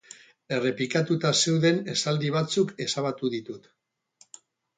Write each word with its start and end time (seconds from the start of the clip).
Errepikatuta 0.55 1.31
zeuden 1.43 1.77
esaldi 1.95 2.33
batzuk 2.37 2.73
ezabatu 2.87 3.31
ditut. 3.37 3.71